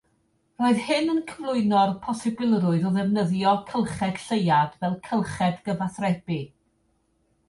[0.61, 6.39] Roedd hyn yn cyflwyno'r posibilrwydd o ddefnyddio cylched Lleuad fel cylched gyfathrebu.